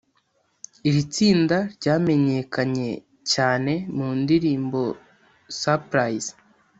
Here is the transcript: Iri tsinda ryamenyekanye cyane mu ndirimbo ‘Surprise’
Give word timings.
Iri 0.87 1.03
tsinda 1.13 1.57
ryamenyekanye 1.75 2.89
cyane 3.31 3.73
mu 3.95 4.07
ndirimbo 4.19 4.81
‘Surprise’ 5.61 6.31